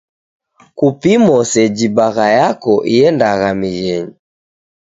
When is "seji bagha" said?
1.51-2.27